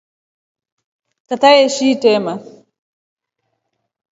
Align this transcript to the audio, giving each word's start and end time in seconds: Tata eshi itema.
Tata 1.27 1.49
eshi 1.65 1.85
itema. 1.93 2.33